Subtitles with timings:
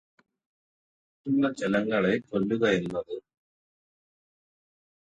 [1.25, 3.15] മറ്റുള്ള ജനങ്ങളെ കൊല്ലുകയെന്നത്